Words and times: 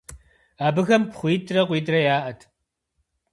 Абыхэм 0.67 1.03
пхъуитӏрэ 1.09 1.61
къуитӏрэ 1.67 1.99
яӏэт. 2.15 2.39